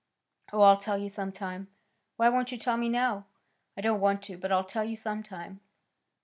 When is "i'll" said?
0.61-0.77, 4.51-4.63